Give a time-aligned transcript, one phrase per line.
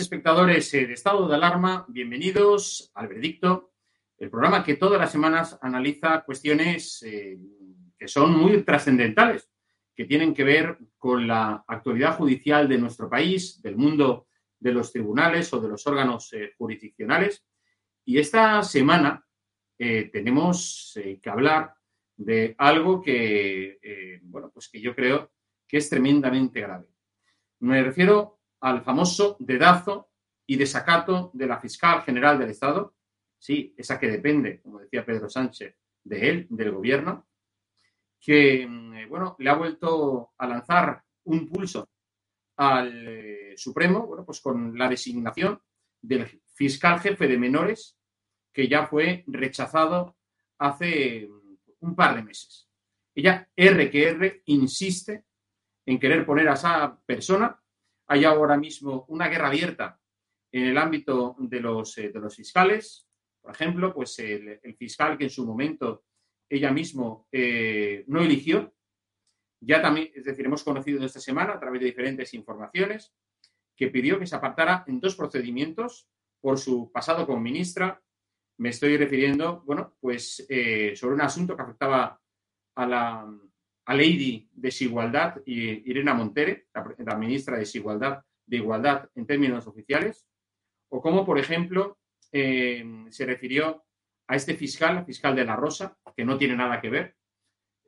[0.00, 3.72] Espectadores eh, de Estado de Alarma, bienvenidos al Veredicto,
[4.16, 7.38] el programa que todas las semanas analiza cuestiones eh,
[7.98, 9.50] que son muy trascendentales,
[9.94, 14.92] que tienen que ver con la actualidad judicial de nuestro país, del mundo de los
[14.92, 17.44] tribunales o de los órganos eh, jurisdiccionales.
[18.04, 19.24] Y esta semana
[19.78, 21.74] tenemos que hablar
[22.16, 25.32] de algo que, bueno, pues que yo creo
[25.66, 26.86] que es tremendamente grave.
[27.58, 30.10] Me refiero al famoso dedazo
[30.46, 32.94] y desacato de la fiscal general del Estado,
[33.38, 37.26] sí, esa que depende, como decía Pedro Sánchez, de él, del gobierno,
[38.20, 41.88] que, mm, bueno, le ha vuelto a lanzar un pulso
[42.56, 45.60] al eh, Supremo, bueno, pues con la designación
[46.00, 47.98] del fiscal jefe de menores,
[48.52, 50.16] que ya fue rechazado
[50.58, 52.68] hace mm, un par de meses.
[53.14, 55.24] Ella, R que R, insiste
[55.84, 57.61] en querer poner a esa persona
[58.12, 59.98] hay ahora mismo una guerra abierta
[60.52, 63.08] en el ámbito de los, eh, fiscales.
[63.40, 66.04] Por ejemplo, pues el, fiscal que en su momento
[66.46, 68.74] ella mismo eh, no eligió.
[69.62, 73.14] Ya también, es decir, hemos conocido esta semana a través de diferentes informaciones
[73.74, 76.06] que pidió que se apartara en dos procedimientos
[76.38, 78.02] por su pasado como ministra.
[78.58, 82.20] Me estoy refiriendo, bueno, pues eh, sobre un asunto que afectaba
[82.74, 83.26] a la,
[83.84, 86.66] a Lady Desigualdad y Irena Montere,
[86.98, 90.26] la, ministra de Desigualdad, de Igualdad en términos oficiales,
[90.88, 91.98] o como, por ejemplo,
[92.30, 93.84] eh, se refirió
[94.28, 97.16] a este fiscal, fiscal de la Rosa, que no tiene nada que ver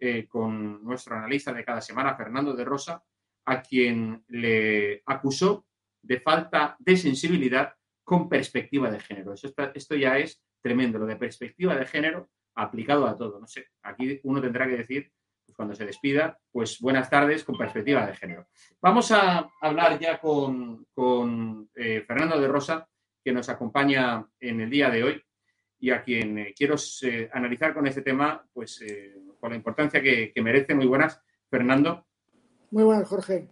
[0.00, 3.02] eh, con nuestro analista de cada semana, Fernando de Rosa,
[3.47, 5.67] a quien le acusó
[6.02, 9.35] de falta de sensibilidad con perspectiva de género.
[9.35, 13.40] esto ya es tremendo, lo de perspectiva de género aplicado a todo.
[13.40, 15.12] No sé, aquí uno tendrá que decir
[15.44, 18.46] pues cuando se despida, pues buenas tardes con perspectiva de género.
[18.81, 20.87] Vamos a hablar ya con,
[21.75, 22.88] eh, Fernando de Rosa,
[23.23, 25.23] que nos acompaña en el día de hoy
[25.81, 28.82] y a quien eh, quiero eh, analizar con este tema, pues
[29.38, 30.75] por la importancia que, que merece.
[30.75, 31.20] Muy buenas,
[31.50, 32.06] Fernando.
[32.70, 33.49] Muy buenas, Jorge.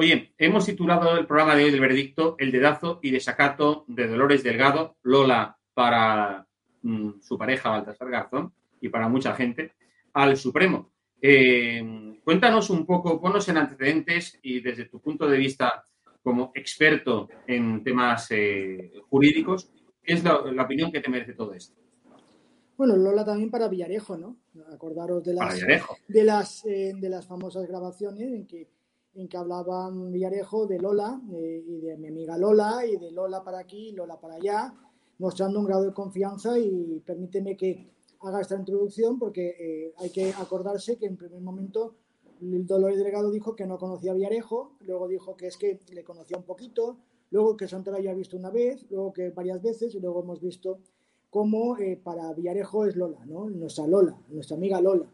[0.00, 4.44] Oye, hemos titulado el programa de hoy del veredicto El dedazo y desacato de Dolores
[4.44, 6.46] Delgado, Lola para
[6.82, 9.72] mm, su pareja Baltasar Garzón y para mucha gente,
[10.18, 10.90] al Supremo.
[11.22, 15.84] Eh, cuéntanos un poco, ponnos en antecedentes y desde tu punto de vista
[16.22, 19.70] como experto en temas eh, jurídicos,
[20.02, 21.80] ¿qué es la, opinión que te merece todo esto?
[22.76, 24.36] Bueno, Lola también para Villarejo, ¿no?
[24.72, 25.60] Acordaros de las,
[26.08, 28.68] de las, eh, de las famosas grabaciones en que
[29.14, 33.58] en que hablaban Villarejo de Lola y de mi amiga Lola y de Lola para
[33.58, 34.72] aquí, Lola para allá,
[35.18, 40.32] mostrando un grado de confianza y permíteme que haga esta introducción porque eh, hay que
[40.32, 41.94] acordarse que en primer momento
[42.40, 46.04] el Dolores Delegado dijo que no conocía a Villarejo, luego dijo que es que le
[46.04, 46.98] conocía un poquito,
[47.30, 50.78] luego que Santana había visto una vez, luego que varias veces y luego hemos visto
[51.30, 53.50] cómo eh, para Villarejo es Lola, ¿no?
[53.50, 55.10] nuestra Lola, nuestra amiga Lola.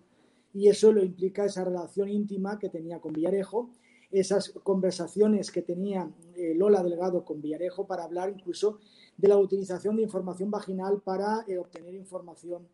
[0.52, 3.70] Y eso lo implica esa relación íntima que tenía con Villarejo
[4.14, 8.78] esas conversaciones que tenía eh, Lola Delgado con Villarejo para hablar incluso
[9.16, 12.68] de la utilización de información vaginal para eh, obtener información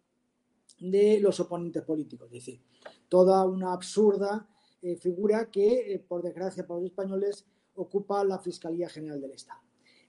[0.80, 2.26] de los oponentes políticos.
[2.28, 2.60] Es decir,
[3.08, 4.48] toda una absurda
[4.82, 9.60] eh, figura que, por desgracia para los españoles, ocupa la Fiscalía General del Estado.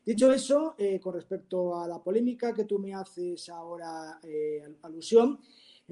[0.03, 4.19] Dicho eso, con respecto a la polémica que tú me haces ahora
[4.81, 5.37] alusión,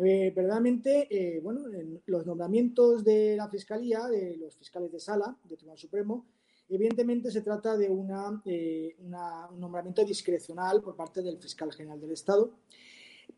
[0.02, 1.66] eh, verdaderamente, eh, bueno,
[2.06, 6.26] los nombramientos de la Fiscalía, de los fiscales de sala del Tribunal Supremo,
[6.70, 12.12] evidentemente se trata de una, eh, un nombramiento discrecional por parte del fiscal general del
[12.12, 12.54] Estado,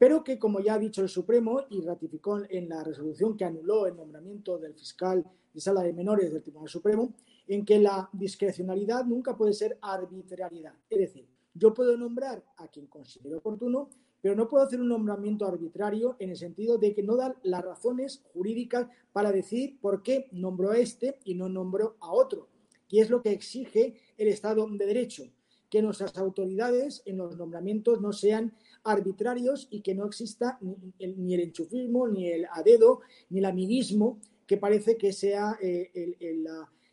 [0.02, 3.86] pero que, como ya ha dicho el Supremo y ratificó en la resolución que anuló
[3.86, 7.14] el nombramiento del fiscal de sala de menores del Tribunal Supremo,
[7.48, 10.74] en que la discrecionalidad nunca puede ser arbitrariedad.
[10.90, 13.90] Es decir, yo puedo nombrar a quien considero oportuno,
[14.24, 17.64] pero no puedo hacer un nombramiento arbitrario en el sentido de que no dan las
[17.64, 22.48] razones jurídicas para decir por qué nombró a este y no nombró a otro.
[22.90, 25.26] Y es lo que exige el Estado de Derecho,
[25.70, 31.40] que nuestras autoridades en los nombramientos no sean arbitrarios y que no exista ni el,
[31.42, 36.48] enchufismo, ni el a dedo, ni el amiguismo, que parece que sea eh, el,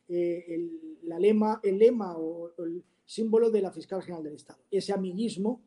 [0.09, 0.71] eh,
[1.03, 4.61] la, lema, el lema o el símbolo de la fiscal general del Estado.
[4.71, 5.63] Ese amiguismo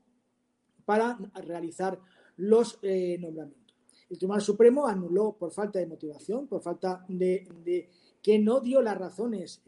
[0.86, 2.00] para realizar
[2.38, 3.76] los eh, nombramientos.
[4.10, 7.90] El Tribunal Supremo anuló por falta de motivación, por falta de,
[8.22, 9.64] que no dio las razones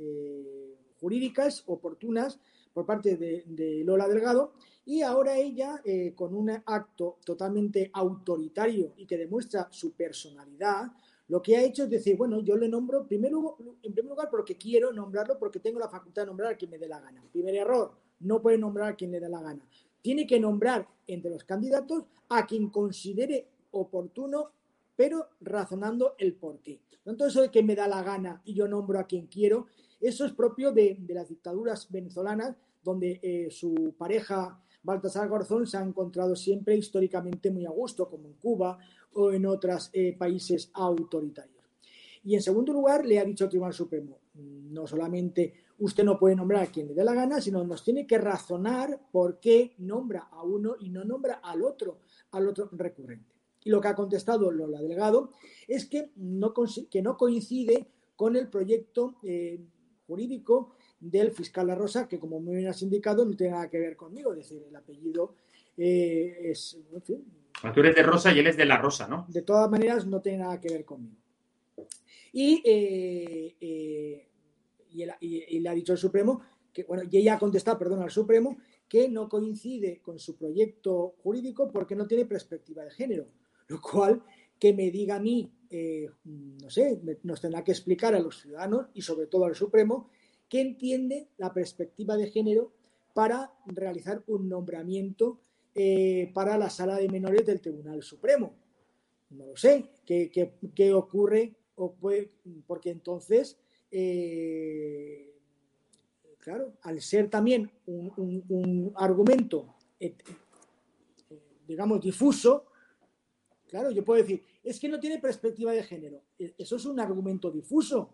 [0.99, 2.39] jurídicas oportunas
[2.73, 4.53] por parte de, Lola Delgado
[4.85, 10.91] y ahora ella, eh, con un acto totalmente autoritario y que demuestra su personalidad,
[11.27, 14.57] lo que ha hecho es decir, bueno, yo le nombro primero, en primer lugar porque
[14.57, 17.23] quiero nombrarlo, porque tengo la facultad de nombrar a quien me dé la gana.
[17.31, 19.65] Primer error, no puede nombrar a quien le dé la gana
[20.03, 24.51] tiene que nombrar entre los candidatos a quien considere oportuno,
[24.95, 26.81] pero razonando el por qué.
[27.05, 29.67] Entonces, eso de que me da la gana y yo nombro a quien quiero,
[29.99, 35.81] eso es propio de, las dictaduras venezolanas, donde eh, su pareja Baltasar Garzón se ha
[35.81, 38.77] encontrado siempre históricamente muy a gusto, como en Cuba
[39.13, 41.63] o en otros eh, países autoritarios.
[42.23, 46.35] Y en segundo lugar, le ha dicho el Tribunal Supremo, no solamente usted no puede
[46.35, 50.29] nombrar a quien le dé la gana, sino nos tiene que razonar por qué nombra
[50.31, 51.99] a uno y no nombra al otro,
[52.31, 53.32] al otro recurrente.
[53.63, 55.31] Y lo que ha contestado Lola Delgado
[55.67, 56.53] es que no,
[56.89, 59.59] que no coincide con el proyecto eh,
[60.07, 63.95] jurídico del fiscal La Rosa, que como me has indicado no tiene nada que ver
[63.95, 65.35] conmigo, es decir, el apellido
[65.77, 66.77] eh, es...
[66.93, 67.25] En fin,
[67.73, 69.25] tú eres de Rosa y él es de La Rosa, ¿no?
[69.27, 71.17] De todas maneras, no tiene nada que ver conmigo.
[72.31, 74.27] Y eh,
[74.93, 76.41] y, le ha dicho el Supremo,
[76.71, 81.15] que, bueno, y ella ha contestado, perdón, al Supremo, que no coincide con su proyecto
[81.23, 83.27] jurídico porque no tiene perspectiva de género.
[83.73, 84.21] Lo cual,
[84.59, 88.87] que me diga a mí, eh, no sé, nos tendrá que explicar a los ciudadanos
[88.93, 90.09] y sobre todo al Supremo,
[90.47, 92.71] que entiende la perspectiva de género
[93.15, 95.39] para realizar un nombramiento
[95.73, 98.53] eh, para la sala de menores del Tribunal Supremo.
[99.31, 100.29] No lo sé, ¿qué,
[100.75, 101.55] qué, ocurre?
[101.75, 101.95] O
[102.67, 103.57] porque entonces
[103.89, 105.33] eh,
[106.37, 109.73] claro, al ser también un, argumento,
[111.67, 112.65] digamos, difuso,
[113.73, 116.21] claro, yo puedo decir, es que no tiene perspectiva de género.
[116.37, 118.13] E, eso es un argumento difuso.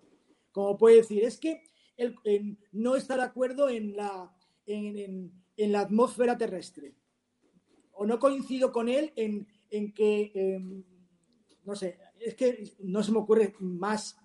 [0.54, 1.64] Como puede decir, es que
[2.72, 4.34] no está de acuerdo en la,
[4.66, 6.96] en, la atmósfera terrestre.
[7.92, 10.82] O no coincido con él en, que, em,
[11.66, 14.16] no sé, es que no se me ocurre más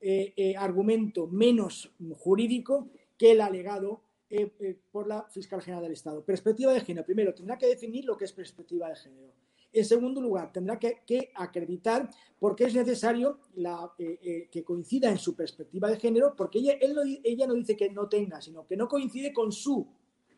[0.00, 6.24] eh, eh, argumento menos jurídico que el alegado eh, por la fiscal general del Estado.
[6.24, 7.04] Perspectiva de género.
[7.04, 9.34] Primero, tendrá que definir lo que es perspectiva de género.
[9.78, 15.90] En segundo lugar, tendrá que, acreditar por qué es necesario que coincida en su perspectiva
[15.90, 16.74] de género, porque ella,
[17.22, 19.86] ella no dice que no tenga, sino que no coincide con su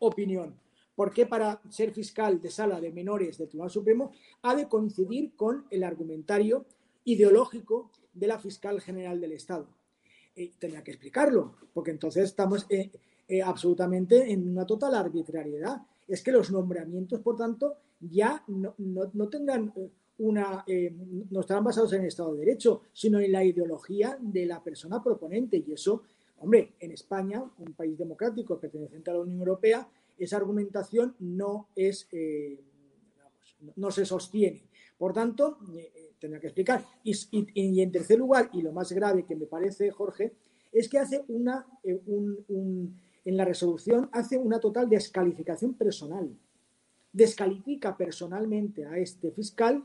[0.01, 0.59] opinión.
[0.99, 4.11] ¿Por qué para ser fiscal de sala de menores del Tribunal Supremo
[4.43, 6.67] ha de coincidir con el argumentario
[7.05, 9.69] ideológico de la fiscal general del Estado?
[10.35, 12.91] Eh, tendría que explicarlo, porque entonces estamos eh,
[13.29, 15.83] eh, absolutamente en una total arbitrariedad.
[16.09, 19.73] Es que los nombramientos, por tanto, ya no, no, tendrán
[20.19, 20.65] una,
[21.31, 25.03] no estarán basados en el Estado de Derecho, sino en la ideología de la persona
[25.03, 25.63] proponente.
[25.65, 26.03] Y eso,
[26.39, 29.87] hombre, en España, un país democrático perteneciente a la Unión Europea,
[30.19, 32.61] esa argumentación no es, eh,
[33.77, 34.63] no se sostiene.
[34.99, 36.85] Por tanto, eh, eh, tendrá que explicar.
[37.05, 40.33] Y, en tercer lugar, y lo más grave que me parece, Jorge,
[40.73, 41.67] es que hace una,
[43.25, 46.29] en la resolución, hace una total descalificación personal.
[47.13, 49.85] Descalifica personalmente a este fiscal,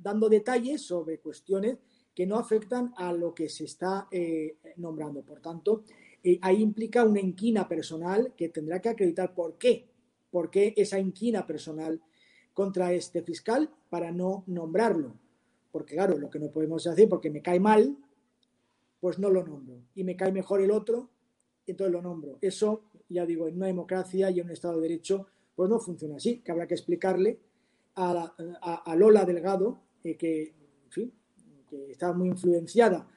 [0.00, 1.78] dando detalles sobre cuestiones
[2.14, 4.08] que no afectan a lo que se está
[4.76, 5.22] nombrando.
[5.22, 5.84] Por tanto,
[6.22, 9.88] eh, ahí implica una inquina personal que tendrá que acreditar por qué,
[10.30, 12.00] por qué esa inquina personal
[12.52, 15.14] contra este fiscal para no nombrarlo.
[15.70, 17.96] Porque claro, lo que no podemos hacer, porque me cae mal,
[19.00, 19.80] pues no lo nombro.
[19.94, 21.08] Y me cae mejor el otro,
[21.72, 22.38] entonces lo nombro.
[22.40, 26.16] Eso, ya digo, en una democracia y en un Estado de Derecho, pues no funciona
[26.16, 27.40] así, que habrá que explicarle
[27.96, 30.54] a, Lola Delgado, eh, que,
[31.68, 33.08] que está muy influenciada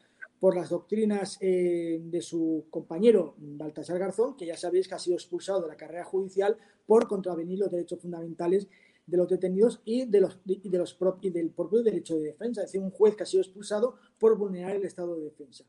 [0.42, 5.16] por las doctrinas eh, de su compañero Baltasar Garzón, que ya sabéis que ha sido
[5.16, 8.68] expulsado de la carrera judicial por contravenir los derechos fundamentales
[9.06, 12.62] de los detenidos y, de los, de los del propio derecho de defensa.
[12.62, 15.64] Es decir, un juez que ha sido expulsado por vulnerar el estado de defensa.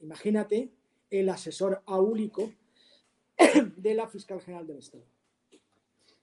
[0.00, 0.72] Imagínate
[1.12, 2.52] el asesor aúlico
[3.76, 5.04] de la fiscal general del Estado.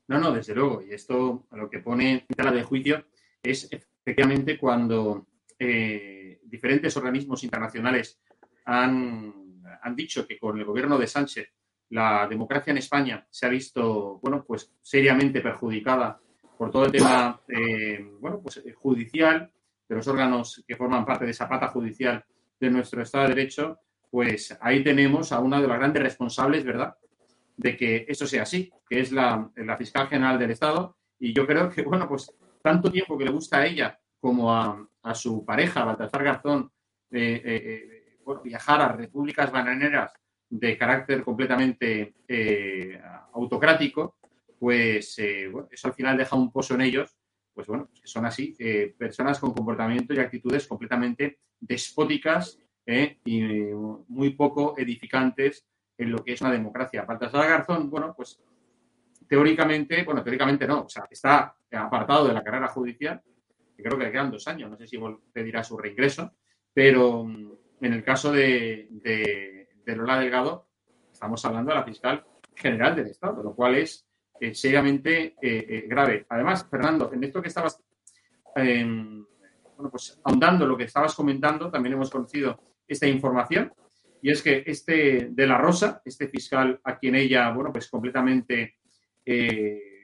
[0.08, 0.81] No, no, desde luego.
[0.81, 3.05] Y esto lo que pone en tela de juicio
[3.41, 5.27] es efectivamente cuando
[5.58, 8.19] eh, diferentes organismos internacionales
[8.65, 11.53] han, han dicho que con el gobierno de Sánchez
[11.89, 16.19] la democracia en España se ha visto, bueno, pues seriamente perjudicada
[16.58, 19.51] por todo el tema, eh, bueno, pues eh, judicial,
[19.88, 22.24] de los órganos que forman parte de esa pata judicial
[22.60, 26.95] de nuestro Estado de Derecho, pues ahí tenemos a una de las grandes responsables, ¿verdad?,
[27.59, 30.95] de que eso sea así, que es la, fiscal general del Estado.
[31.19, 34.87] Y yo creo que, bueno, pues tanto tiempo que le gusta a ella como a,
[35.13, 36.71] su pareja, Baltasar Garzón,
[37.11, 40.13] eh, eh, eh, viajar a repúblicas bananeras
[40.49, 42.13] de carácter completamente
[43.33, 44.17] autocrático,
[44.57, 47.15] pues eso al final deja un pozo en ellos,
[47.53, 48.55] pues bueno, que son así,
[48.97, 52.59] personas con comportamiento y actitudes completamente despóticas
[53.25, 53.41] y
[54.08, 55.65] muy poco edificantes
[55.98, 57.03] en lo que es una democracia.
[57.03, 58.39] Baltasar Garzón, bueno, pues
[59.27, 63.22] teóricamente, bueno, teóricamente no, o sea, está apartado de la carrera judicial,
[63.75, 65.00] creo que le quedan dos años, no sé si
[65.31, 66.31] pedirá su reingreso,
[66.74, 70.67] pero mm, en el caso de, de, Lola Delgado,
[71.12, 72.24] estamos hablando de la fiscal
[72.55, 74.05] general del Estado, lo cual es
[74.39, 76.25] eh, seriamente eh, eh, grave.
[76.29, 77.81] Además, Fernando, en esto que estabas,
[78.55, 79.25] em,
[79.75, 83.72] bueno, pues ahondando lo que estabas comentando, también hemos conocido esta información,
[84.22, 88.75] y es que este de la Rosa, este fiscal a quien ella, bueno, pues completamente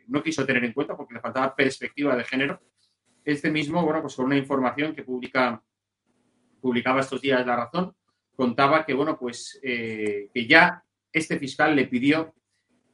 [0.07, 2.61] no quiso tener en cuenta porque le faltaba perspectiva de género,
[3.25, 5.61] este mismo, bueno, pues con una información que publica,
[6.61, 7.95] publicaba estos días La Razón,
[8.35, 12.33] contaba que, bueno, pues eh, que ya este fiscal le pidió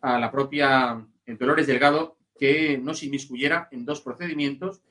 [0.02, 4.82] a la propia Dolores Delgado que no se inmiscuyera en dos procedimientos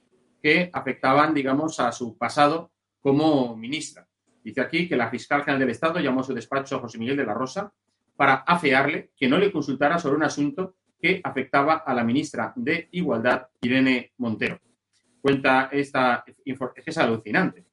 [0.43, 4.07] que afectaban, digamos, a su pasado como ministra.
[4.43, 7.17] Dice aquí que la fiscal general del Estado llamó a su despacho a José Miguel
[7.17, 7.73] de la Rosa
[8.17, 12.89] para afearle que no le consultara sobre un asunto que afectaba a la ministra de
[12.93, 14.61] Igualdad, Irene Montero.
[15.21, 17.65] Cuenta esta, es alucinante,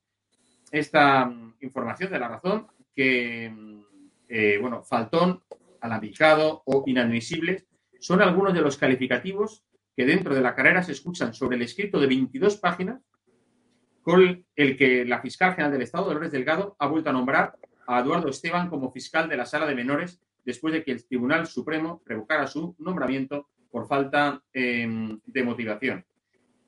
[0.72, 3.82] esta mm, información de la razón que, mm,
[4.30, 5.44] eh, bueno, faltón,
[5.82, 7.66] alambicado o inadmisible
[8.00, 9.64] son algunos de los calificativos
[9.96, 13.02] que dentro de la carrera se escuchan sobre el escrito de 22 páginas
[14.08, 18.00] con el que la fiscal general del Estado, Dolores Delgado, ha vuelto a nombrar a
[18.00, 22.02] Eduardo Esteban como fiscal de la sala de menores después de que el Tribunal Supremo
[22.06, 26.06] revocara su nombramiento por falta em, de motivación.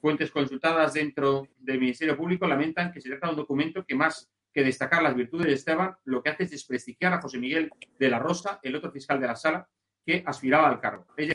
[0.01, 4.29] Fuentes consultadas dentro del Ministerio Público lamentan que se trata de un documento que más
[4.53, 8.09] que destacar las virtudes de Esteban, lo que hace es desprestigiar a José Miguel de
[8.09, 9.65] la Rosa, el otro fiscal de la sala,
[10.05, 11.07] que aspiraba al cargo.
[11.15, 11.33] Es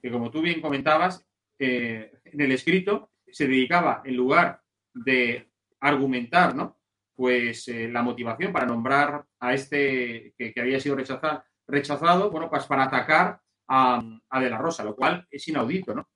[0.00, 1.26] que como tú bien comentabas,
[1.58, 4.60] eh, en el escrito se dedicaba, en lugar
[4.94, 6.78] de argumentar, ¿no?
[7.14, 12.64] Pues eh, la motivación para nombrar a este que, había sido rechazado, rechazado, bueno, pues
[12.64, 14.02] para atacar a,
[14.40, 16.08] De la Rosa, lo cual es inaudito, ¿no?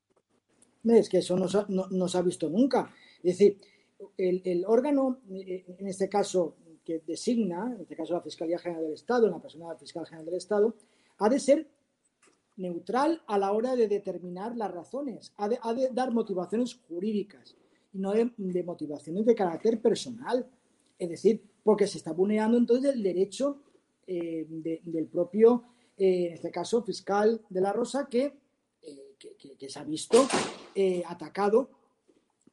[0.84, 1.46] Es que eso no,
[1.90, 2.90] no, se ha visto nunca.
[3.22, 3.58] Es decir,
[4.18, 8.82] el, el, órgano, eh, en este caso, que designa, en este caso la Fiscalía General
[8.82, 10.74] del Estado, en la persona del Fiscal General del Estado,
[11.18, 11.68] ha de ser
[12.56, 15.58] neutral a la hora de determinar las razones, ha de,
[15.92, 17.56] dar motivaciones jurídicas
[17.94, 20.46] no de, motivaciones de carácter personal.
[20.98, 23.58] Es decir, porque se está vulnerando entonces el derecho
[24.06, 25.64] eh, del propio,
[25.96, 28.34] eh, en este caso, fiscal de la Rosa, que,
[28.82, 29.16] eh,
[29.58, 30.26] que se ha visto
[31.06, 31.70] atacado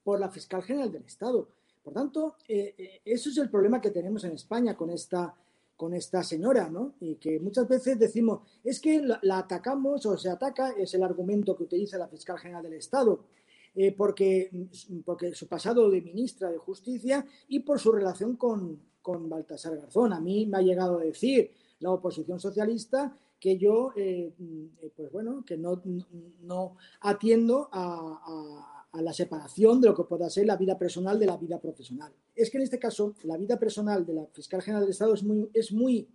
[0.04, 1.50] por la fiscal general del Estado.
[1.84, 5.36] Por tanto, eso es el problema que tenemos en España con esta
[5.82, 6.94] con esta señora, ¿no?
[7.00, 11.58] Y que muchas veces decimos, es que la, atacamos o se ataca, es el argumento
[11.58, 13.24] que utiliza la fiscal general del Estado,
[13.76, 14.52] eh, porque,
[15.06, 20.14] porque su pasado de ministra de Justicia y por su relación con, con Baltasar Garzón.
[20.14, 24.34] A mí me ha llegado a decir la oposición socialista que yo, eh,
[24.96, 25.82] pues bueno, que no,
[26.42, 31.26] no atiendo a a la separación de lo que pueda ser la vida personal de
[31.26, 32.12] la vida profesional.
[32.36, 35.24] Es que en este caso la vida personal de la fiscal general del Estado es
[35.24, 36.10] muy, es muy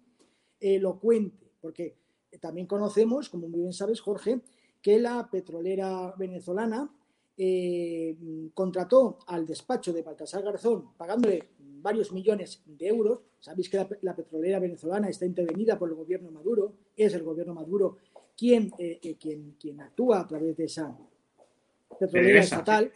[0.61, 1.97] elocuente, porque
[2.41, 4.43] también conocemos, como muy bien sabes, Jorge,
[4.83, 6.91] que la petrolera venezolana
[7.37, 8.17] eh,
[8.55, 13.21] contrató al despacho de Baltasar Garzón pagándole varios millones de euros.
[13.39, 17.99] Sabéis que la, petrolera venezolana está intervenida por el gobierno Maduro, es el gobierno Maduro
[18.37, 20.97] quien, eh, eh, quien, quien actúa a través de esa
[21.99, 22.93] petrolera estatal,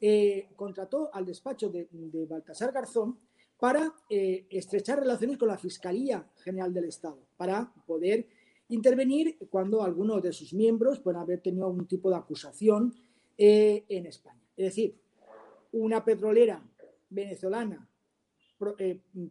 [0.00, 1.88] eh, contrató al despacho de,
[2.28, 3.18] Baltasar Garzón
[3.58, 8.26] para estrechar relaciones con la Fiscalía General del Estado, para poder
[8.68, 12.92] intervenir cuando algunos de sus miembros pueden haber tenido algún tipo de acusación
[13.38, 14.42] eh, en España.
[14.56, 14.98] Es decir,
[15.72, 16.62] una petrolera
[17.10, 17.88] venezolana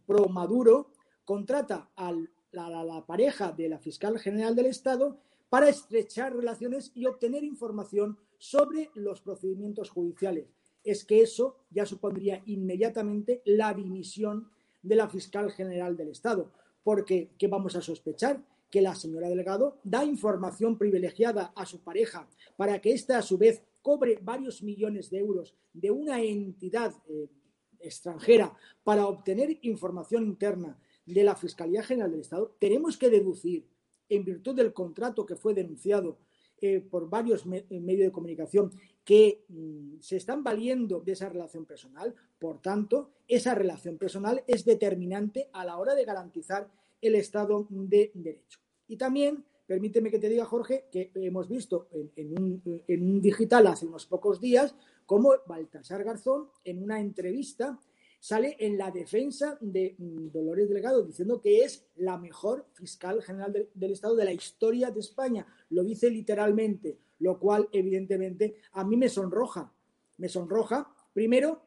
[0.05, 0.91] pro, Maduro
[1.23, 2.13] contrata a
[2.51, 8.89] la pareja de la fiscal general del Estado para estrechar relaciones y obtener información sobre
[8.95, 10.53] los procedimientos judiciales.
[10.83, 14.49] Es que eso ya supondría inmediatamente la dimisión
[14.83, 16.51] de la fiscal general del Estado,
[16.83, 18.43] porque ¿qué vamos a sospechar?
[18.69, 23.37] Que la señora Delgado da información privilegiada a su pareja para que ésta a su
[23.37, 27.29] vez cobre varios millones de euros de una entidad eh,
[27.77, 28.51] extranjera
[28.83, 33.67] para obtener información interna de la Fiscalía General del Estado, tenemos que deducir,
[34.09, 36.17] en virtud del contrato que fue denunciado
[36.59, 38.71] eh, por varios eh, medios de comunicación
[39.03, 42.15] que mm, se están valiendo de esa relación personal.
[42.39, 46.71] Por tanto, esa relación personal es determinante a la hora de garantizar
[47.01, 48.59] el Estado de Derecho.
[48.87, 54.05] Y también, permíteme que te diga, Jorge, que hemos visto en, un, digital hace unos
[54.05, 54.75] pocos días
[55.05, 57.79] cómo Baltasar Garzón, en una entrevista,
[58.19, 63.69] sale en la defensa de mm, Dolores Delgado diciendo que es la mejor fiscal general
[63.73, 65.45] del Estado de la historia de España.
[65.69, 69.71] Lo dice literalmente, lo cual evidentemente a mí me sonroja.
[70.17, 71.61] Me sonroja, primero,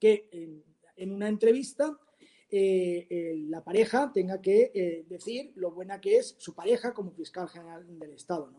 [0.00, 0.28] que
[0.96, 1.96] en, una entrevista
[2.54, 7.48] eh, la pareja tenga que eh, decir lo buena que es su pareja como fiscal
[7.48, 8.52] general del Estado.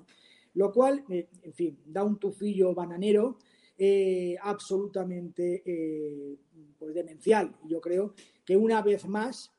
[0.56, 3.38] Lo cual, eh, en fin, da un tufillo bananero
[4.42, 5.62] absolutamente
[6.78, 7.54] pues demencial.
[7.68, 8.14] Yo creo
[8.46, 9.52] que una vez más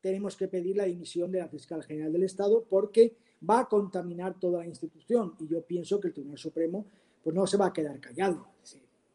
[0.00, 3.16] tenemos que pedir la dimisión de la fiscal general del Estado porque
[3.48, 6.86] va a contaminar toda la institución y yo pienso que el Tribunal Supremo
[7.24, 8.46] pues no se va a quedar callado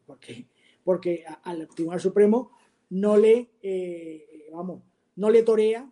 [0.06, 0.46] porque
[0.84, 2.50] porque al Tribunal Supremo
[2.90, 4.82] no le eh, vamos
[5.16, 5.90] no le torea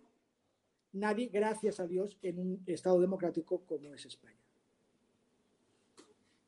[0.93, 4.37] nadie gracias a Dios en un Estado democrático como es España.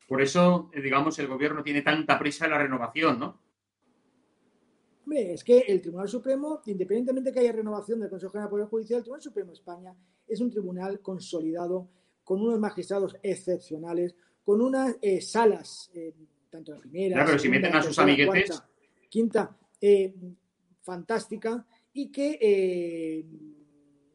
[0.06, 3.40] Por eso, eh, digamos, el gobierno tiene tanta prisa en la renovación, ¿no?
[5.04, 8.50] Hombre, es que el Tribunal Supremo, independientemente de que haya renovación del Consejo General del
[8.50, 11.88] Poder Judicial, el Tribunal Supremo de España es un tribunal consolidado,
[12.24, 16.14] con unos magistrados excepcionales, con unas eh, salas, eh,
[16.48, 17.14] tanto la primera.
[17.14, 18.62] Claro, pero si meten a sus amiguetes.
[19.08, 19.56] quinta,
[20.82, 23.26] fantástica, y que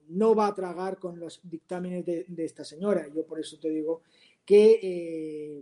[0.10, 3.08] no va a tragar con los dictámenes de, esta señora.
[3.13, 4.01] Yo por eso te digo
[4.45, 5.62] que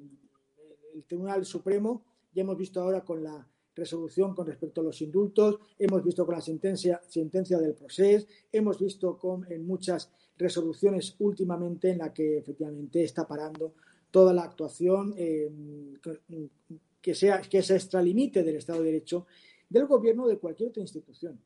[0.93, 5.59] el Tribunal Supremo, ya hemos visto ahora con la resolución con respecto a los indultos,
[5.79, 11.91] hemos visto con la sentencia, sentencia del proceso, hemos visto con, en muchas resoluciones últimamente
[11.91, 13.73] en la que efectivamente está parando
[14.11, 15.51] toda la actuación eh,
[17.01, 19.25] que, sea, que extralimite del Estado de Derecho
[19.73, 21.43] del gobierno de cualquier otra institución.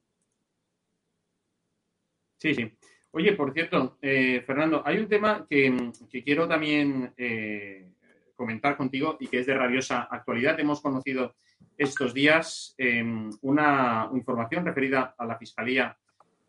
[2.38, 2.78] Sí, sí.
[3.12, 5.92] Oye, por cierto, eh, Fernando, hay un tema que,
[6.24, 7.94] quiero también eh,
[8.36, 10.60] comentar contigo y que es de rabiosa actualidad.
[10.60, 11.36] Hemos conocido
[11.78, 15.98] estos días em, una información referida a la Fiscalía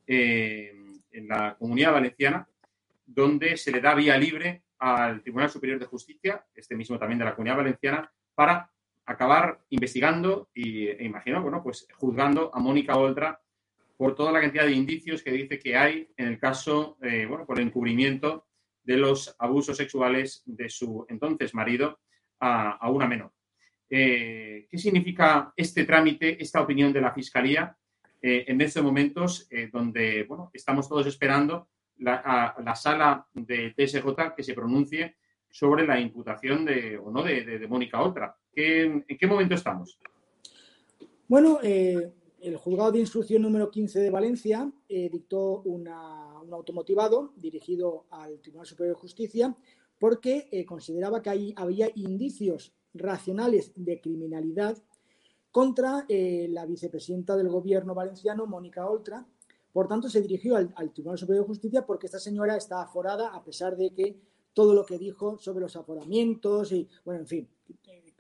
[0.07, 2.49] em, en la Comunidad Valenciana,
[3.07, 7.25] donde se le da vía libre al Tribunal Superior de Justicia, este mismo también de
[7.25, 8.69] la Comunidad Valenciana, para
[9.09, 13.41] acabar investigando y, e imagino, bueno, pues juzgando a Mónica Oltra
[13.97, 17.47] por toda la cantidad de indicios que dice que hay en el caso, eh, bueno,
[17.47, 18.47] por el encubrimiento
[18.83, 22.01] de los abusos sexuales de su entonces marido
[22.41, 23.33] a, una menor.
[23.89, 27.75] Eh, ¿Qué significa este trámite, esta opinión de la Fiscalía
[28.21, 34.43] eh, en estos momentos donde, bueno, estamos todos esperando la, la sala de TSJ que
[34.43, 35.17] se pronuncie
[35.51, 38.37] sobre la imputación de, o no de, Mónica Oltra?
[38.55, 39.99] ¿En qué momento estamos?
[41.27, 41.61] Bueno,
[42.41, 48.67] el juzgado de instrucción número 15 de Valencia eh, dictó un automotivado dirigido al Tribunal
[48.67, 49.57] Superior de Justicia
[49.99, 54.79] porque eh, consideraba que ahí había indicios racionales de criminalidad
[55.51, 59.27] contra eh, la vicepresidenta del gobierno valenciano, Mónica Oltra.
[59.73, 63.31] Por tanto, se dirigió al, al, Tribunal Superior de Justicia porque esta señora está aforada
[63.35, 64.17] a pesar de que
[64.59, 67.49] todo lo que dijo sobre los aforamientos y, bueno, en fin,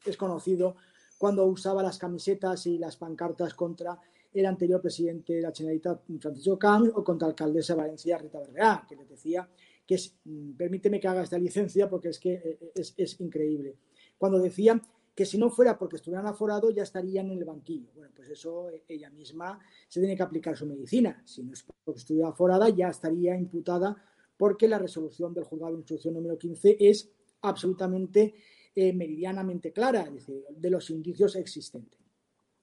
[0.07, 0.77] es conocido
[1.19, 3.99] cuando usaba las camisetas y las pancartas contra
[4.33, 8.39] el anterior presidente de la Generalitat, Francisco Camps, o contra la alcaldesa de Valencia, Rita
[8.39, 9.49] Berreá, que le decía
[9.85, 13.75] que es, mm, permíteme que haga esta licencia porque es que eh, eh, es, increíble.
[14.17, 14.81] Cuando decía
[15.17, 17.89] que si no fuera porque estuvieran aforados ya estarían en el banquillo.
[17.97, 21.21] Bueno, pues eso eh, ella misma se tiene que aplicar su medicina.
[21.25, 24.05] Si no es porque estuviera aforada, ya estaría imputada
[24.39, 27.11] porque la resolución del juzgado de instrucción número 15 es
[27.43, 28.35] absolutamente
[28.75, 30.09] eh, meridianamente clara,
[30.51, 31.99] de los indicios existentes.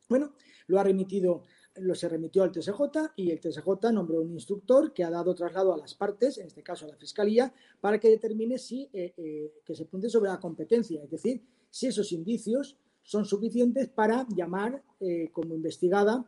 [0.07, 0.33] Bueno,
[0.67, 1.43] lo ha remitido,
[1.75, 5.73] lo se remitió al TSJ y el TSJ nombró un instructor que ha dado traslado
[5.73, 9.53] a las partes, en este caso a la Fiscalía, para que determine si eh, eh,
[9.65, 14.81] que se punte sobre la competencia, es decir, si esos indicios son suficientes para llamar
[15.31, 16.25] como investigada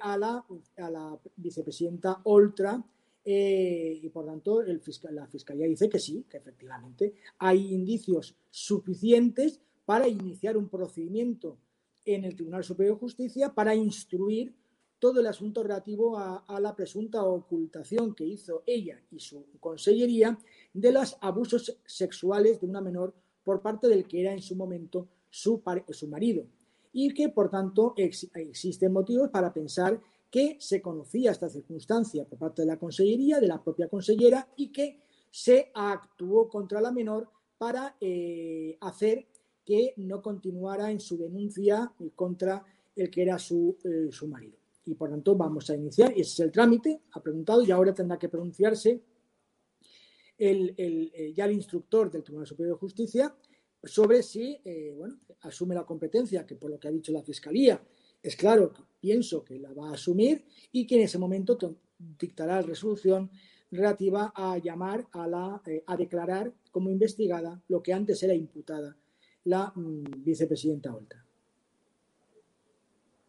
[0.00, 0.46] a la,
[0.78, 2.82] a, la, vicepresidenta Oltra
[3.24, 8.36] eh, y por tanto el fiscal, la Fiscalía dice que sí, que efectivamente hay indicios
[8.50, 11.58] suficientes para iniciar un procedimiento
[12.04, 14.54] en el Tribunal Superior de Justicia para instruir
[14.98, 20.38] todo el asunto relativo a, la presunta ocultación que hizo ella y su consellería
[20.72, 25.08] de los abusos sexuales de una menor por parte del que era en su momento
[25.28, 26.46] su, su marido.
[26.92, 30.00] Y que por tanto existen motivos para pensar
[30.34, 34.72] que se conocía esta circunstancia por parte de la Consellería, de la propia consellera, y
[34.72, 34.98] que
[35.30, 39.28] se actuó contra la menor para eh, hacer
[39.64, 42.64] que no continuara en su denuncia contra
[42.96, 44.58] el que era su, eh, su marido.
[44.86, 48.18] Y por tanto vamos a iniciar, ese es el trámite, ha preguntado y ahora tendrá
[48.18, 49.04] que pronunciarse
[50.36, 53.36] el, eh, ya el instructor del Tribunal Superior de Justicia
[53.84, 54.60] sobre si
[54.96, 57.80] bueno, asume la competencia, que por lo que ha dicho la Fiscalía,
[58.24, 61.58] es claro, pienso que la va a asumir y que en ese momento
[61.98, 63.30] dictará resolución
[63.70, 68.96] relativa a llamar a, la, eh, a declarar como investigada lo que antes era imputada
[69.44, 71.22] la mm, vicepresidenta Olta.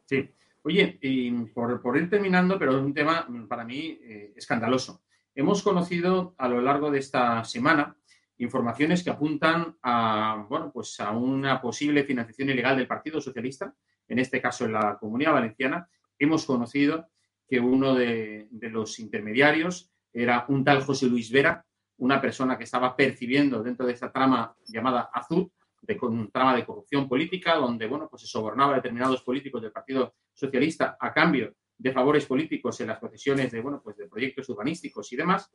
[0.06, 0.30] Sí.
[0.64, 5.02] Oye, y por, ir terminando, pero es un tema mm, para mí eh, escandaloso.
[5.36, 7.98] Hemos conocido a lo largo de esta semana
[8.38, 13.76] informaciones que apuntan a, bueno, pues a una posible financiación ilegal del Partido Socialista
[14.08, 15.88] en este caso en la Comunidad Valenciana,
[16.18, 17.08] hemos conocido
[17.48, 21.66] que uno de, los intermediarios era un tal José Luis Vera,
[21.98, 26.00] una persona que estaba percibiendo dentro de esta trama llamada Azul, de
[26.32, 30.98] trama de corrupción política, donde bueno, pues se sobornaba a determinados políticos del Partido Socialista
[31.00, 35.16] a cambio de favores políticos en las procesiones de, bueno, pues de proyectos urbanísticos y
[35.16, 35.52] demás.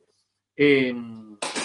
[0.55, 0.93] Eh,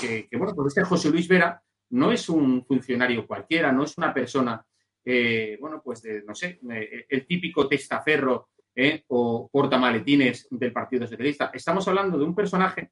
[0.01, 4.13] que, bueno, pues este José Luis Vera no es un funcionario cualquiera, no es una
[4.13, 4.65] persona
[5.09, 11.53] eh, bueno, pues no sé, eh, el típico testaferro eh, o portamaletines del Partido Socialista.
[11.55, 12.91] Estamos hablando de un personaje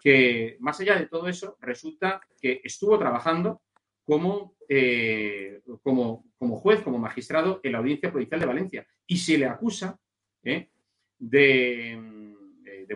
[0.00, 3.60] que, más allá de todo eso, resulta que estuvo trabajando
[4.04, 4.54] como,
[5.82, 8.86] como, como juez, como magistrado en la Audiencia Provincial de Valencia.
[9.04, 9.98] Y se le acusa
[10.40, 10.70] de,
[11.18, 11.98] de,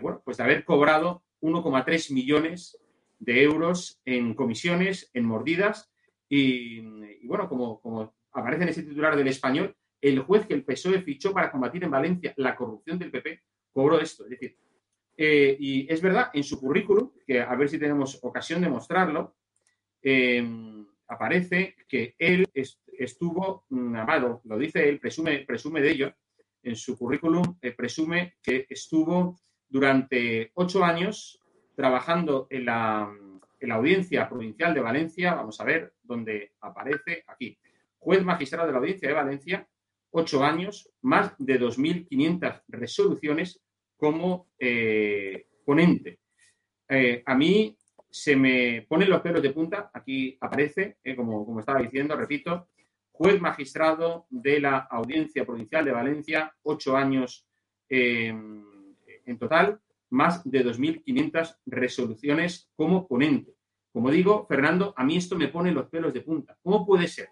[0.01, 2.79] bueno, pues de haber cobrado 1,3 millones
[3.19, 5.91] de euros en comisiones, en mordidas
[6.29, 6.79] y,
[7.27, 11.51] bueno, como aparece en ese titular del español, el juez que el PSOE fichó para
[11.51, 13.41] combatir en Valencia la corrupción del PP
[13.71, 14.25] cobró esto.
[14.25, 14.57] Es decir,
[15.15, 19.35] eh, y es verdad, en su currículum, que a ver si tenemos ocasión de mostrarlo,
[20.01, 22.45] em, aparece que él
[22.97, 26.13] estuvo, mm, amado, lo dice él, presume, presume de ello,
[26.63, 31.39] en su currículum eh, presume que estuvo durante ocho años
[31.75, 33.11] trabajando en la,
[33.59, 37.57] en la Audiencia Provincial de Valencia, vamos a ver dónde aparece aquí.
[38.03, 39.67] Juez magistrado de la Audiencia de Valencia,
[40.11, 43.61] ocho años, más de 2.500 resoluciones
[43.95, 46.19] como eh, ponente.
[46.89, 47.77] Eh, a mí
[48.09, 52.67] se me ponen los pelos de punta, aquí aparece, eh, como, como estaba diciendo, repito,
[53.13, 57.47] juez magistrado de la Audiencia Provincial de Valencia, ocho años
[57.89, 63.53] en total, más de 2.500 resoluciones como ponente.
[63.93, 66.57] Como digo, Fernando, a mí esto me pone los pelos de punta.
[66.63, 67.29] ¿Cómo puede ser?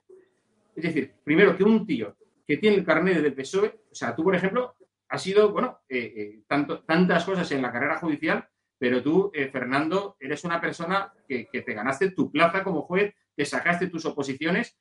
[0.82, 2.16] Es decir, primero que un tío
[2.48, 4.76] que tiene el carnet del PSOE, o sea, tú, por ejemplo,
[5.10, 8.48] has sido, bueno, eh, eh, tantas cosas en la carrera judicial,
[8.80, 13.46] pero tú, eh, Fernando, eres una persona que, te ganaste tu plaza como juez, que
[13.46, 14.76] sacaste tus oposiciones.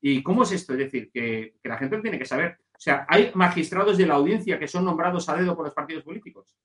[0.00, 0.72] ¿Y cómo es esto?
[0.72, 2.58] Es decir, que, la gente tiene que saber.
[2.72, 6.02] O sea, ¿hay magistrados de la audiencia que son nombrados a dedo por los partidos
[6.02, 6.58] políticos?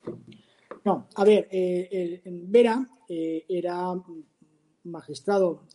[0.84, 1.48] No, a ver,
[2.26, 3.94] Vera era
[4.84, 5.68] magistrado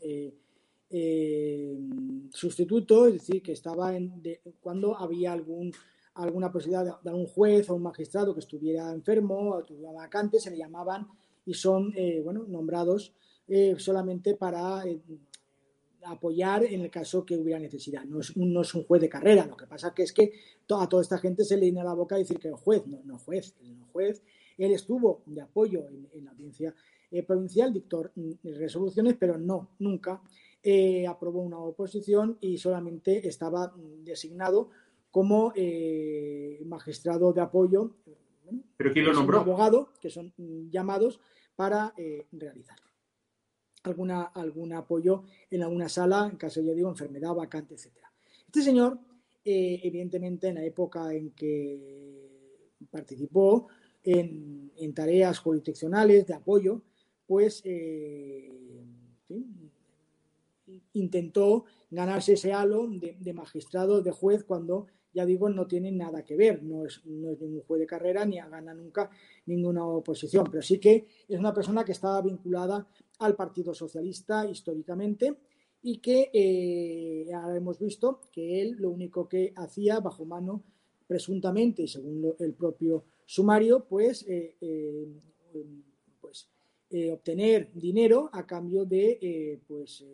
[2.35, 4.23] sustituto, es decir, que estaba en,
[4.61, 5.73] cuando había algún
[6.15, 10.51] alguna posibilidad de, un juez o un magistrado que estuviera enfermo o tuviera vacante, se
[10.51, 11.09] le llamaban
[11.45, 11.93] y son
[12.23, 13.13] bueno nombrados
[13.79, 14.85] solamente para
[16.05, 18.05] apoyar en el caso que hubiera necesidad.
[18.05, 20.33] No es, un, no es un juez de carrera, lo que pasa que es que
[20.71, 23.19] a toda esta gente se le llena la boca decir que el juez, no, no
[23.19, 24.23] juez, no juez,
[24.59, 26.75] él estuvo de apoyo en, la audiencia
[27.11, 30.23] eh, provincial, dictó mm, resoluciones, pero no, nunca
[30.65, 34.71] eh, aprobó una oposición y solamente estaba mm, designado
[35.11, 37.97] como eh, magistrado de apoyo.
[38.77, 39.41] ¿Pero quién lo nombró?
[39.41, 41.21] abogado, que son mm, llamados
[41.55, 41.95] para
[42.33, 42.77] realizar
[43.85, 47.93] alguna, algún apoyo en alguna sala, en caso, yo digo, enfermedad, vacante, etc.
[48.47, 48.99] Este señor,
[49.45, 52.35] evidentemente, en la época en que
[52.91, 53.69] participó,
[54.05, 56.83] en, tareas jurisdiccionales de apoyo,
[57.27, 58.53] pues eh,
[60.93, 66.37] intentó ganarse ese halo de, magistrado, de juez, cuando, ya digo, no tiene nada que
[66.37, 69.11] ver, no es, ningún juez de carrera ni gana nunca
[69.47, 72.87] ninguna oposición, pero sí que es una persona que estaba vinculada
[73.19, 75.37] al Partido Socialista históricamente
[75.87, 80.65] y que eh, ahora hemos visto que él lo único que hacía bajo mano
[81.07, 85.07] presuntamente y según el propio sumario, pues, eh, eh,
[86.21, 86.49] pues
[87.13, 90.07] obtener dinero a cambio de pues,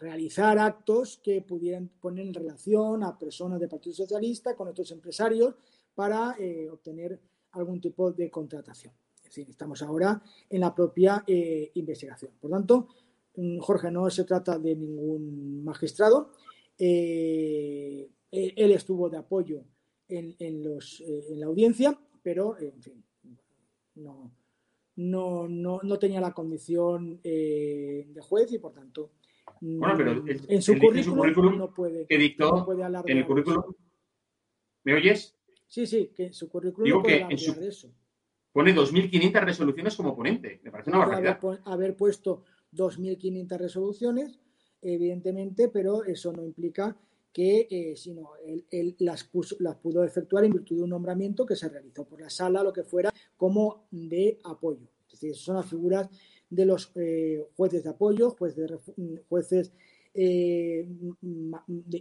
[0.00, 5.54] realizar actos que pudieran poner en relación a personas del Partido Socialista con otros empresarios
[5.94, 6.36] para
[6.72, 7.20] obtener
[7.52, 8.94] algún tipo de contratación.
[9.16, 12.32] Es decir, estamos ahora en la propia investigación.
[12.40, 12.88] Por tanto,
[13.36, 16.32] mm, Jorge, no se trata de ningún magistrado.
[16.78, 18.08] él
[18.72, 19.64] estuvo de apoyo
[20.10, 23.04] en, eh, la audiencia, pero, en fin,
[23.94, 24.32] no,
[24.96, 29.12] no, tenía la condición eh, de juez y, por tanto,
[29.60, 32.66] en, su currículum, no puede, que dictó,
[33.06, 33.62] en el currículum.
[34.84, 35.36] ¿Me oyes?
[35.66, 37.94] Sí, sí, que en su currículum no puede hablar de eso.
[38.52, 40.60] Pone 2.500 resoluciones como ponente.
[40.64, 41.38] Me parece una barbaridad.
[41.42, 44.40] Haber, haber puesto 2.500 resoluciones,
[44.82, 46.96] evidentemente, pero eso no implica
[47.32, 51.68] que eh, sino él, las, las, pudo efectuar en virtud de un nombramiento que se
[51.68, 54.88] realizó por la sala, lo que fuera, como de apoyo.
[55.06, 56.08] Es decir, son las figuras
[56.50, 58.70] de los eh, jueces de apoyo, jueces,
[59.28, 59.72] jueces
[60.12, 60.88] eh,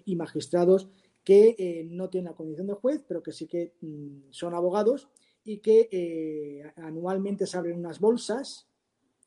[0.05, 0.89] y magistrados
[1.23, 5.07] que no tienen la condición de juez, pero que sí que mm, son abogados
[5.45, 8.67] y que anualmente se abren unas bolsas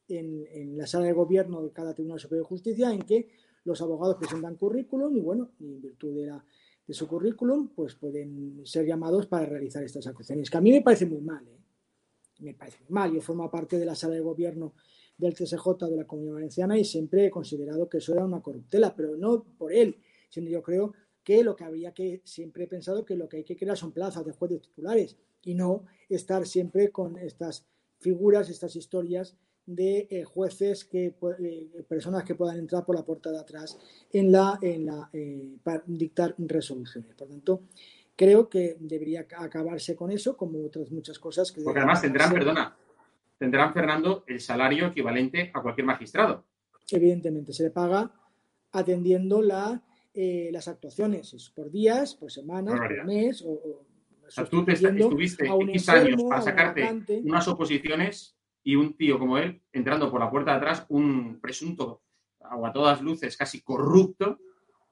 [0.09, 3.29] en, la sala de gobierno de cada Tribunal Superior de Justicia en que
[3.65, 6.45] los abogados presentan currículum y bueno, en virtud de, la,
[6.87, 10.83] de su currículum, pues pueden ser llamados para realizar estas acusaciones, que a mí me
[10.83, 11.63] parece muy mal, ¿eh?
[12.41, 13.13] me parece muy mal.
[13.13, 14.75] Yo formo parte de la sala de gobierno
[15.23, 18.95] del CSJ de la Comunidad Valenciana y siempre he considerado que eso era una corruptela,
[18.95, 19.97] pero no por él,
[20.29, 20.93] sino yo creo
[21.25, 23.93] que lo que había que, siempre he pensado que lo que hay que crear son
[23.93, 27.67] plazas de jueces titulares y no estar siempre con estas
[28.01, 33.31] figuras, estas historias de eh, jueces que eh, personas que puedan entrar por la puerta
[33.31, 33.79] de atrás
[34.13, 37.15] en la, en la eh, para dictar resoluciones.
[37.15, 37.63] Por tanto,
[38.17, 41.63] creo que debería acabarse con eso, como otras muchas cosas que.
[41.63, 42.77] Porque además tendrán, perdona,
[43.43, 46.47] tendrán Fernando el salario equivalente a cualquier magistrado.
[46.89, 48.09] Evidentemente, se le paga
[48.71, 49.83] atendiendo la,
[50.15, 53.85] las actuaciones, por días, por semanas, por mes o,
[54.49, 56.89] tú estuviste X años para sacarte
[57.25, 62.05] unas oposiciones y un tío como él, entrando por la puerta de atrás, un presunto,
[62.39, 64.39] o a todas luces, casi corrupto,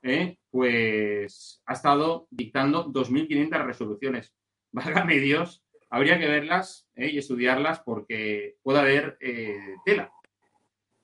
[0.02, 0.38] ¿eh?
[0.50, 4.34] pues ha estado dictando 2.500 resoluciones.
[4.72, 7.10] Válgame Dios, habría que verlas ¿eh?
[7.10, 10.10] y estudiarlas porque puede haber eh, tela.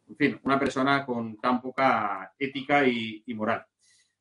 [0.09, 3.67] en fin, una persona con tan poca ética y, moral.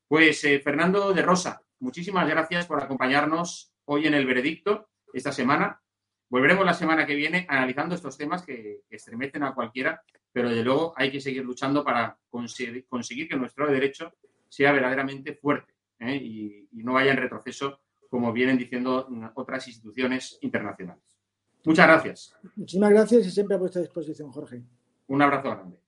[0.08, 5.80] Pues eh, Fernando de Rosa, muchísimas gracias por acompañarnos hoy en el veredicto esta semana.
[6.28, 10.02] Volveremos la semana que viene analizando estos temas que, estremecen a cualquiera,
[10.32, 14.12] pero de luego hay que seguir luchando para conseguir, que nuestro derecho
[14.48, 16.16] sea verdaderamente fuerte ¿eh?
[16.16, 21.18] y, no vaya en retroceso como vienen diciendo otras instituciones internacionales.
[21.64, 22.36] Muchas gracias.
[22.54, 24.62] Muchísimas gracias y siempre a vuestra disposición, Jorge.
[25.08, 25.78] Un abrazo grande.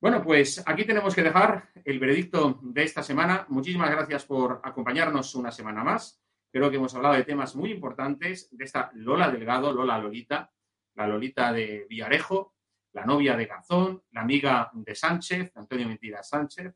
[0.00, 3.44] Bueno, pues aquí tenemos que dejar el veredicto de esta semana.
[3.50, 6.20] Muchísimas gracias por acompañarnos una semana más.
[6.50, 10.50] Creo que hemos hablado de temas muy importantes de esta Lola Delgado, Lola Lolita,
[10.94, 12.54] la Lolita de Villarejo,
[12.92, 16.74] la novia de Gazón, la amiga de Sánchez, Antonio Mentira Sánchez,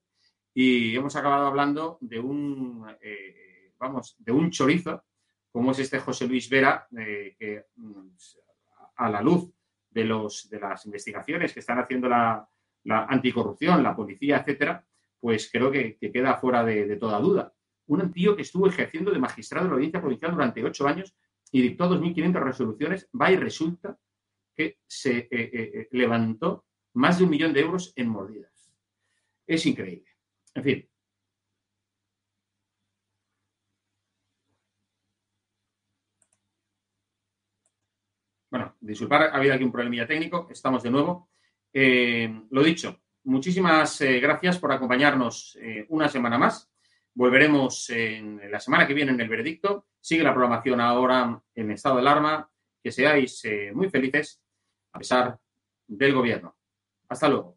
[0.52, 5.04] y hemos acabado hablando de un, eh, vamos, de un chorizo,
[5.50, 8.08] como es este José Luis Vera, eh, que mm,
[8.96, 9.50] a la luz
[9.90, 12.48] de, los, de las investigaciones que están haciendo la,
[12.84, 14.84] anticorrupción, la policía, etcétera,
[15.20, 17.52] pues creo que, queda fuera de, toda duda.
[17.87, 21.14] Un tío que estuvo ejerciendo de magistrado en la audiencia policial durante ocho años
[21.50, 23.96] y dictó 2.500 resoluciones, va y resulta
[24.54, 28.72] que se eh, eh, levantó más de un millón de euros en mordidas.
[29.46, 30.08] Es increíble.
[30.54, 30.88] En fin,
[38.54, 41.30] Bueno, disculpar, ha habido aquí un problemilla técnico, estamos de nuevo.
[41.72, 46.70] Eh, lo dicho, muchísimas eh, gracias por acompañarnos eh, una semana más.
[47.14, 49.86] Volveremos en, la semana que viene en el veredicto.
[50.00, 52.50] Sigue la programación ahora en estado de alarma.
[52.82, 53.42] Que seáis
[53.72, 54.42] muy felices
[54.92, 55.38] a pesar
[55.86, 56.54] del gobierno.
[57.08, 57.56] Hasta luego.